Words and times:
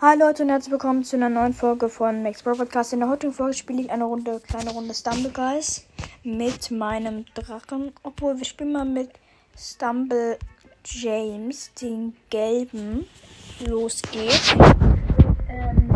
Hallo 0.00 0.26
Leute 0.26 0.44
und 0.44 0.50
herzlich 0.50 0.70
willkommen 0.70 1.02
zu 1.02 1.16
einer 1.16 1.28
neuen 1.28 1.52
Folge 1.52 1.88
von 1.88 2.22
Max 2.22 2.44
Pro 2.44 2.52
Podcast. 2.52 2.92
In 2.92 3.00
der 3.00 3.08
heutigen 3.08 3.32
Folge 3.32 3.54
spiele 3.54 3.82
ich 3.82 3.90
eine 3.90 4.04
Runde, 4.04 4.40
kleine 4.46 4.70
Runde 4.70 4.94
Stumble 4.94 5.32
Guys 5.32 5.88
mit 6.22 6.70
meinem 6.70 7.24
Drachen. 7.34 7.90
Obwohl 8.04 8.38
wir 8.38 8.44
spielen 8.44 8.70
mal 8.70 8.84
mit 8.84 9.10
Stumble 9.56 10.38
James, 10.84 11.72
den 11.82 12.14
gelben. 12.30 13.06
Los 13.66 14.00
geht's. 14.12 14.54
Ähm, 15.48 15.90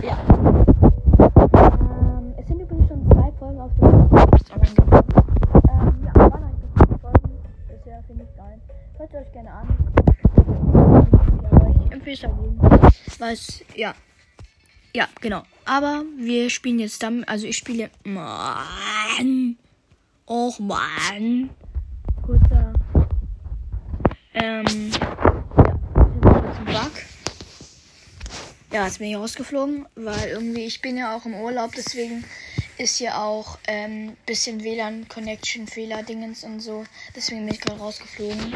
ja. 0.00 0.29
Dagegen. 13.20 13.38
Was, 13.38 13.62
ja. 13.74 13.94
Ja, 14.94 15.08
genau. 15.20 15.42
Aber 15.64 16.04
wir 16.16 16.50
spielen 16.50 16.80
jetzt 16.80 17.02
dann, 17.02 17.24
also 17.24 17.46
ich 17.46 17.56
spiele, 17.56 17.90
Mann. 18.04 19.56
Och, 20.26 20.58
Mann. 20.58 21.50
Kurzer, 22.22 22.72
ähm, 24.34 24.90
ja, 24.94 25.74
Bug. 26.64 26.92
Ja, 28.72 28.86
jetzt 28.86 28.98
bin 28.98 29.08
ich 29.08 29.16
rausgeflogen, 29.16 29.86
weil 29.96 30.28
irgendwie, 30.28 30.64
ich 30.64 30.80
bin 30.80 30.96
ja 30.96 31.16
auch 31.16 31.26
im 31.26 31.34
Urlaub, 31.34 31.72
deswegen 31.76 32.24
ist 32.78 32.98
hier 32.98 33.18
auch 33.18 33.58
ähm, 33.66 34.16
bisschen 34.26 34.62
WLAN-Connection-Fehler-Dingens 34.62 36.44
und 36.44 36.60
so. 36.60 36.84
Deswegen 37.14 37.44
bin 37.44 37.54
ich 37.54 37.60
gerade 37.60 37.80
rausgeflogen. 37.80 38.54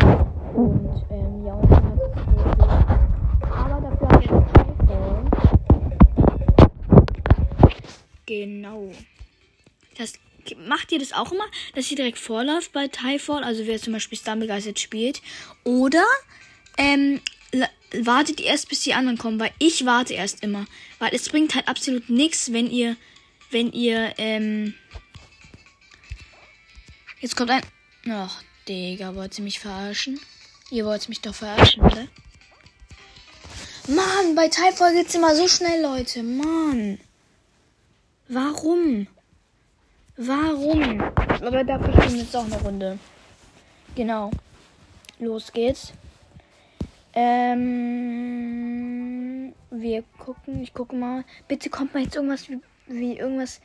Und 0.55 1.05
ähm, 1.11 1.45
ja, 1.45 1.84
Genau. 8.27 8.93
Das 9.97 10.15
macht 10.67 10.93
ihr 10.93 10.99
das 10.99 11.13
auch 11.13 11.33
immer, 11.33 11.47
dass 11.75 11.91
ihr 11.91 11.97
direkt 11.97 12.19
vorläuft 12.19 12.73
bei 12.73 12.89
Typhon, 12.89 13.45
also 13.45 13.67
wer 13.67 13.81
zum 13.81 13.93
Beispiel 13.93 14.19
Stumblegeist 14.19 14.67
jetzt 14.67 14.81
spielt. 14.81 15.23
Oder 15.65 16.05
ähm, 16.77 17.21
wartet 17.93 18.41
ihr 18.41 18.47
erst, 18.47 18.69
bis 18.69 18.81
die 18.81 18.95
anderen 18.95 19.19
kommen, 19.19 19.39
weil 19.39 19.53
ich 19.59 19.85
warte 19.85 20.15
erst 20.15 20.43
immer. 20.43 20.67
Weil 20.99 21.15
es 21.15 21.29
bringt 21.29 21.55
halt 21.55 21.69
absolut 21.69 22.09
nichts, 22.09 22.53
wenn 22.53 22.71
ihr, 22.71 22.97
wenn 23.51 23.73
ihr, 23.73 24.15
ähm. 24.19 24.75
Jetzt 27.21 27.37
kommt 27.37 27.51
ein. 27.51 27.63
Ach, 28.11 28.43
Digga, 28.69 29.15
wollt 29.15 29.39
ihr 29.39 29.45
mich 29.45 29.61
verarschen? 29.61 30.21
Ihr 30.71 30.85
wollt 30.85 31.09
mich 31.09 31.21
doch 31.21 31.35
verarschen, 31.35 31.83
oder? 31.83 32.09
Mann, 33.87 34.35
bei 34.35 34.49
Typhon 34.49 34.95
geht's 34.95 35.15
immer 35.15 35.35
so 35.35 35.47
schnell, 35.47 35.83
Leute. 35.83 36.23
Mann. 36.23 36.99
Warum? 38.29 39.09
Warum? 40.17 41.01
Aber 41.01 41.65
dafür 41.65 41.93
spielen 41.93 42.15
wir 42.15 42.23
jetzt 42.23 42.37
auch 42.37 42.47
eine 42.47 42.61
Runde. 42.61 42.99
Genau. 43.95 44.31
Los 45.19 45.53
geht's. 45.53 45.93
Ähm, 47.13 47.53
wir 49.71 50.03
gucken, 50.19 50.63
ich 50.63 50.73
gucke 50.73 50.97
mal. 50.97 51.25
Bitte 51.49 51.69
kommt 51.69 51.93
mal 51.95 52.03
jetzt 52.03 52.17
irgendwas 52.17 52.49
wie, 52.49 52.61
wie 52.87 53.19
irgendwas 53.19 53.61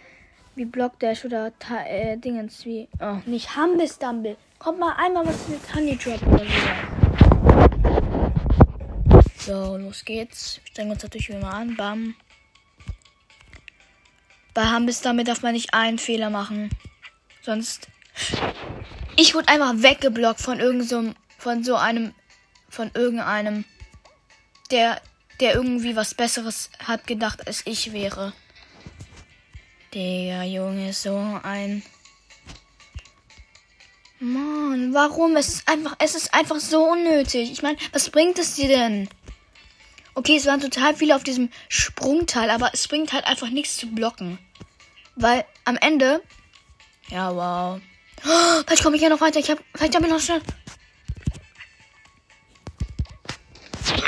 wie 0.56 0.66
Blockdash 0.66 1.24
oder 1.24 1.58
Ta 1.58 1.86
äh, 1.86 2.18
Dingens 2.18 2.66
wie. 2.66 2.90
Oh, 3.00 3.20
nicht 3.26 3.56
Humble 3.56 3.88
Stumble. 3.88 4.36
Kommt 4.60 4.80
mal 4.80 4.94
einmal 4.98 5.26
was 5.26 5.48
mit 5.48 5.62
Honey 5.74 5.98
Drop 5.98 6.22
oder 6.28 6.44
so. 6.46 9.38
So, 9.38 9.78
los 9.78 10.04
geht's. 10.04 10.60
Wir 10.64 10.72
strengen 10.72 10.92
uns 10.92 11.02
natürlich 11.02 11.30
wieder 11.30 11.40
mal 11.40 11.54
an. 11.54 11.78
Bam. 11.78 12.16
Bei 14.60 14.92
Stumble 14.92 15.24
darf 15.24 15.42
man 15.42 15.54
nicht 15.54 15.74
einen 15.74 15.98
Fehler 15.98 16.30
machen. 16.30 16.70
Sonst. 17.44 17.88
Ich 19.16 19.34
wurde 19.34 19.48
einfach 19.48 19.72
weggeblockt 19.78 20.42
von 20.42 20.60
irgend 20.60 20.90
so, 20.90 21.14
von 21.38 21.64
so 21.64 21.78
einem 21.78 22.14
von 22.68 22.92
irgendeinem, 22.94 23.64
der, 24.70 25.02
der 25.40 25.56
irgendwie 25.56 25.96
was 25.96 26.14
Besseres 26.14 26.72
hat 26.86 27.08
gedacht, 27.08 27.48
als 27.48 27.62
ich 27.64 27.94
wäre. 27.94 28.34
Der 29.94 30.44
Junge 30.44 30.90
ist 30.90 31.04
so 31.04 31.40
ein. 31.42 31.82
Mann, 34.20 34.94
warum? 34.94 35.38
Es 35.38 35.48
ist 35.48 35.70
einfach, 35.70 35.96
es 36.00 36.16
ist 36.16 36.34
einfach 36.34 36.60
so 36.60 36.84
unnötig. 36.84 37.50
Ich 37.50 37.62
meine, 37.62 37.78
was 37.94 38.10
bringt 38.10 38.38
es 38.38 38.56
dir 38.56 38.68
denn? 38.68 39.08
Okay, 40.16 40.36
es 40.36 40.48
waren 40.48 40.60
total 40.60 40.98
viele 40.98 41.16
auf 41.16 41.24
diesem 41.24 41.50
Sprungteil, 41.70 42.50
aber 42.50 42.72
es 42.74 42.90
bringt 42.90 43.14
halt 43.14 43.24
einfach 43.24 43.50
nichts 43.52 43.78
zu 43.78 43.88
blocken. 43.88 44.38
Weil 45.20 45.46
am 45.66 45.76
Ende. 45.82 46.24
Ja, 47.10 47.36
wow. 47.36 47.82
Oh, 48.26 48.64
vielleicht 48.66 48.84
komme 48.84 48.96
ich 48.96 49.02
ja 49.02 49.10
noch 49.10 49.20
weiter. 49.20 49.40
Ich 49.40 49.50
hab, 49.52 49.60
vielleicht 49.76 49.94
habe 49.96 50.06
ich 50.06 50.12
noch 50.12 50.22
schnell. 50.22 50.42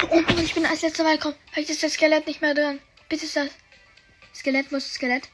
Oh 0.09 0.21
Mann, 0.21 0.39
ich 0.39 0.53
bin 0.53 0.65
als 0.65 0.81
letzter 0.81 1.03
weit 1.03 1.19
gekommen. 1.19 1.35
Vielleicht 1.51 1.69
ist 1.69 1.83
das 1.83 1.93
Skelett 1.93 2.27
nicht 2.27 2.41
mehr 2.41 2.53
drin. 2.53 2.79
Bitte 3.09 3.25
ist 3.25 3.35
das. 3.35 3.49
Skelett, 4.33 4.71
wo 4.71 4.77
ist 4.77 4.87
das 4.87 4.93
Skelett? 4.93 5.29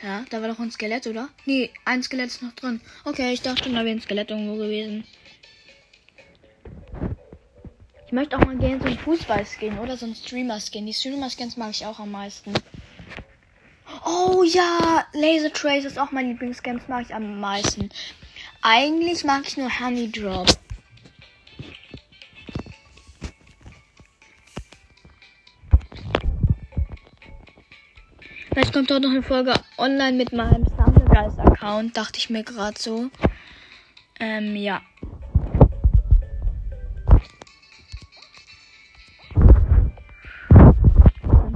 Ja, 0.00 0.24
da 0.30 0.40
war 0.40 0.48
doch 0.48 0.60
ein 0.60 0.70
Skelett, 0.70 1.06
oder? 1.08 1.28
Nee, 1.44 1.70
ein 1.84 2.04
Skelett 2.04 2.28
ist 2.28 2.42
noch 2.42 2.52
drin. 2.52 2.80
Okay, 3.04 3.32
ich 3.32 3.42
dachte, 3.42 3.68
da 3.68 3.84
wäre 3.84 3.96
ein 3.96 4.00
Skelett 4.00 4.30
irgendwo 4.30 4.56
gewesen. 4.56 5.04
Ich 8.06 8.12
möchte 8.12 8.36
auch 8.36 8.44
mal 8.44 8.56
gerne 8.58 8.78
so 8.78 8.86
einen 8.86 8.98
Fußball-Skin 8.98 9.78
oder 9.78 9.96
so 9.96 10.06
einen 10.06 10.14
Streamer-Skin. 10.14 10.86
Die 10.86 10.94
Streamer-Skins 10.94 11.56
mag 11.56 11.70
ich 11.70 11.84
auch 11.84 11.98
am 11.98 12.12
meisten. 12.12 12.52
Oh 14.42 14.44
ja, 14.44 15.06
Laser 15.12 15.52
Trace 15.52 15.84
ist 15.84 16.00
auch 16.00 16.10
mein 16.10 16.26
Lieblingsskin. 16.26 16.78
Das 16.78 16.88
mag 16.88 17.02
ich 17.02 17.14
am 17.14 17.38
meisten. 17.38 17.90
Eigentlich 18.60 19.22
mag 19.22 19.42
ich 19.46 19.56
nur 19.56 19.68
Honey 19.78 20.10
Drop. 20.10 20.48
Vielleicht 28.50 28.72
kommt 28.72 28.90
auch 28.90 28.98
noch 28.98 29.10
eine 29.10 29.22
Folge 29.22 29.54
online 29.78 30.16
mit 30.16 30.32
meinem 30.32 30.66
Stumblegeist 30.66 31.38
Account, 31.38 31.96
dachte 31.96 32.18
ich 32.18 32.28
mir 32.28 32.42
gerade 32.42 32.76
so. 32.76 33.10
Ähm, 34.18 34.56
ja. 34.56 34.82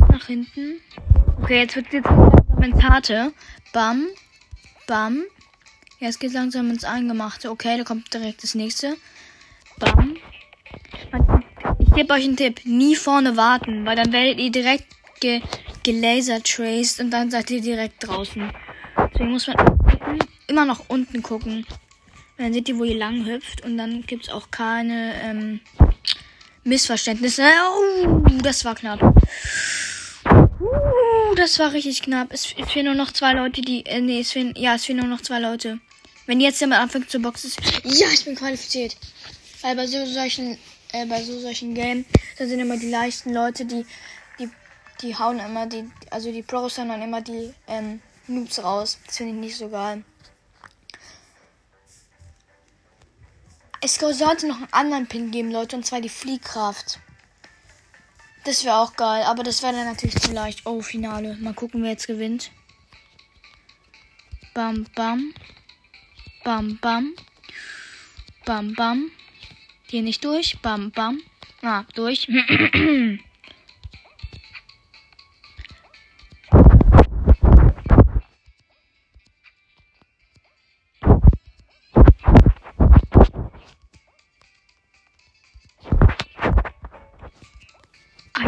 Nach 0.08 0.26
hinten. 0.26 0.80
Okay, 1.42 1.62
jetzt 1.62 1.74
wird 1.74 1.92
jetzt 1.92 2.08
Harte. 2.96 3.32
Bam. 3.72 4.06
Bam. 4.86 5.24
Jetzt 5.98 6.20
geht 6.20 6.32
langsam 6.32 6.70
ins 6.70 6.84
Eingemachte. 6.84 7.50
Okay, 7.50 7.76
da 7.76 7.84
kommt 7.84 8.12
direkt 8.12 8.42
das 8.42 8.54
nächste. 8.54 8.96
Bam. 9.78 10.16
Ich 11.78 11.94
gebe 11.94 12.12
euch 12.14 12.24
einen 12.24 12.36
Tipp. 12.36 12.60
Nie 12.64 12.96
vorne 12.96 13.36
warten, 13.36 13.84
weil 13.84 13.96
dann 13.96 14.12
werdet 14.12 14.38
ihr 14.38 14.50
direkt 14.50 14.86
ge 15.20 15.42
gelasertraced 15.82 17.00
und 17.00 17.10
dann 17.10 17.30
seid 17.30 17.50
ihr 17.50 17.60
direkt 17.60 18.06
draußen. 18.06 18.50
Deswegen 19.12 19.30
muss 19.30 19.46
man 19.46 19.56
immer 20.48 20.64
nach 20.64 20.82
unten 20.88 21.22
gucken. 21.22 21.66
Dann 22.38 22.52
seht 22.52 22.68
ihr, 22.68 22.78
wo 22.78 22.84
ihr 22.84 22.96
lang 22.96 23.24
hüpft 23.24 23.64
und 23.64 23.78
dann 23.78 24.02
gibt's 24.02 24.28
auch 24.28 24.50
keine 24.50 25.14
ähm, 25.22 25.60
Missverständnisse. 26.64 27.44
Oh, 27.44 28.20
das 28.42 28.64
war 28.64 28.74
knapp. 28.74 29.00
Das 31.46 31.60
war 31.60 31.72
richtig 31.72 32.02
knapp. 32.02 32.32
Es, 32.32 32.44
fehlen 32.44 32.86
nur 32.86 32.96
noch 32.96 33.12
zwei 33.12 33.32
Leute, 33.32 33.60
die. 33.60 33.86
Äh, 33.86 34.00
nee, 34.00 34.18
es 34.18 34.32
fehlen. 34.32 34.52
Ja, 34.56 34.74
es 34.74 34.84
fehlen 34.84 34.98
nur 34.98 35.06
noch 35.06 35.20
zwei 35.20 35.38
Leute. 35.38 35.78
Wenn 36.26 36.40
jetzt 36.40 36.60
jemand 36.60 36.82
anfängt 36.82 37.08
zu 37.08 37.20
boxen. 37.20 37.52
Ja, 37.84 38.08
ich 38.12 38.24
bin 38.24 38.34
qualifiziert. 38.34 38.96
Weil 39.62 39.76
bei 39.76 39.86
so 39.86 40.04
solchen, 40.06 40.58
äh, 40.90 41.06
bei 41.06 41.22
so 41.22 41.38
solchen 41.38 41.72
Games, 41.72 42.04
da 42.36 42.48
sind 42.48 42.58
immer 42.58 42.76
die 42.76 42.90
leichten 42.90 43.32
Leute, 43.32 43.64
die, 43.64 43.86
die, 44.40 44.50
die 45.00 45.16
hauen 45.16 45.38
immer 45.38 45.66
die, 45.66 45.88
also 46.10 46.32
die 46.32 46.42
Pros 46.42 46.78
hauen 46.78 46.88
dann 46.88 47.00
immer 47.00 47.20
die 47.20 47.54
ähm, 47.68 48.00
Noobs 48.26 48.58
raus. 48.64 48.98
Das 49.06 49.18
finde 49.18 49.34
ich 49.34 49.38
nicht 49.38 49.56
so 49.56 49.68
geil. 49.68 50.02
Es 53.80 53.94
sollte 53.94 54.48
noch 54.48 54.56
einen 54.56 54.72
anderen 54.72 55.06
Pin 55.06 55.30
geben, 55.30 55.52
Leute, 55.52 55.76
und 55.76 55.86
zwar 55.86 56.00
die 56.00 56.08
Fliehkraft. 56.08 56.98
Das 58.46 58.64
wäre 58.64 58.76
auch 58.76 58.94
geil, 58.94 59.24
aber 59.24 59.42
das 59.42 59.60
wäre 59.64 59.72
dann 59.72 59.86
natürlich 59.86 60.14
zu 60.20 60.30
leicht. 60.30 60.66
Oh, 60.66 60.80
Finale. 60.80 61.36
Mal 61.40 61.52
gucken, 61.52 61.82
wer 61.82 61.90
jetzt 61.90 62.06
gewinnt. 62.06 62.52
Bam, 64.54 64.86
bam. 64.94 65.34
Bam, 66.44 66.78
bam. 66.80 67.14
Bam, 68.44 68.74
bam. 68.74 69.10
Hier 69.88 70.02
nicht 70.02 70.24
durch. 70.24 70.60
Bam, 70.60 70.92
bam. 70.92 71.20
Ah, 71.62 71.84
durch. 71.96 72.28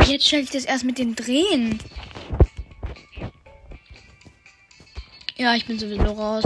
jetzt 0.08 0.26
stelle 0.26 0.42
ich 0.42 0.50
das 0.50 0.64
erst 0.64 0.84
mit 0.84 0.98
den 0.98 1.14
Drehen. 1.14 1.78
Ja, 5.36 5.54
ich 5.54 5.66
bin 5.66 5.78
sowieso 5.78 6.12
raus. 6.12 6.44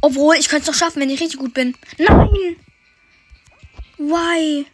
Obwohl, 0.00 0.36
ich 0.36 0.48
könnte 0.48 0.70
es 0.70 0.76
doch 0.76 0.78
schaffen, 0.78 1.00
wenn 1.02 1.10
ich 1.10 1.20
richtig 1.20 1.40
gut 1.40 1.54
bin. 1.54 1.74
Nein! 1.98 2.56
Why? 3.98 4.66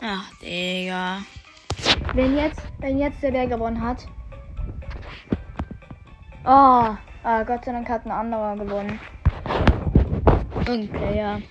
Ach, 0.00 0.30
Digga. 0.42 1.22
Wenn 2.14 2.36
jetzt, 2.36 2.60
wenn 2.78 2.98
jetzt 2.98 3.22
der 3.22 3.30
Bär 3.30 3.46
gewonnen 3.46 3.80
hat. 3.80 4.06
Oh, 6.44 6.96
ah, 7.22 7.42
Gott 7.46 7.64
sei 7.64 7.72
Dank 7.72 7.88
hat 7.88 8.04
ein 8.04 8.10
anderer 8.10 8.56
gewonnen. 8.56 8.98
Irgendein 10.66 10.88
Player 10.88 11.42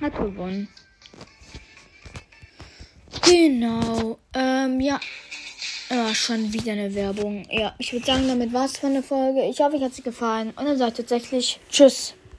hat 0.00 0.16
gewonnen. 0.16 0.68
Genau. 3.26 4.18
Ähm, 4.34 4.80
ja. 4.80 5.00
Ah, 5.90 6.14
schon 6.14 6.52
wieder 6.52 6.72
eine 6.72 6.94
Werbung. 6.94 7.46
Ja, 7.50 7.74
ich 7.78 7.92
würde 7.92 8.06
sagen, 8.06 8.26
damit 8.26 8.52
war 8.52 8.64
es 8.64 8.78
von 8.78 8.94
der 8.94 9.02
Folge. 9.02 9.42
Ich 9.44 9.60
hoffe, 9.60 9.76
euch 9.76 9.82
hat 9.82 9.94
sie 9.94 10.02
gefallen. 10.02 10.52
Und 10.56 10.64
dann 10.64 10.78
sagt 10.78 10.96
tatsächlich 10.96 11.60
Tschüss. 11.70 12.14